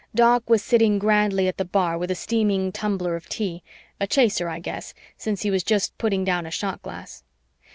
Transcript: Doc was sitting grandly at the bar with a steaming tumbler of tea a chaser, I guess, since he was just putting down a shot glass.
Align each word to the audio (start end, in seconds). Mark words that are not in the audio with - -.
Doc 0.15 0.49
was 0.49 0.63
sitting 0.63 0.97
grandly 0.97 1.47
at 1.47 1.57
the 1.57 1.63
bar 1.63 1.95
with 1.95 2.09
a 2.09 2.15
steaming 2.15 2.71
tumbler 2.71 3.15
of 3.15 3.29
tea 3.29 3.61
a 3.99 4.07
chaser, 4.07 4.49
I 4.49 4.57
guess, 4.57 4.95
since 5.15 5.43
he 5.43 5.51
was 5.51 5.61
just 5.61 5.95
putting 5.99 6.23
down 6.23 6.47
a 6.47 6.49
shot 6.49 6.81
glass. 6.81 7.23